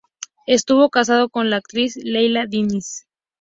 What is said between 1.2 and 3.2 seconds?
con la actriz Leila Diniz.